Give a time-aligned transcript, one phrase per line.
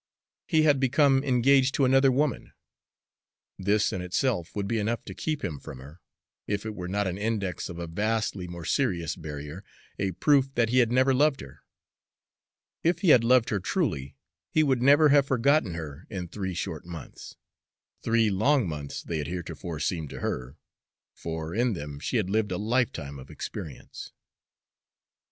[0.47, 2.53] He had become engaged to another woman,
[3.59, 6.01] this in itself would be enough to keep him from her,
[6.47, 9.63] if it were not an index of a vastly more serious barrier,
[9.99, 11.61] a proof that he had never loved her.
[12.83, 14.15] If he had loved her truly,
[14.49, 17.35] he would never have forgotten her in three short months,
[18.01, 20.57] three long months they had heretofore seemed to her,
[21.13, 24.11] for in them she had lived a lifetime of experience.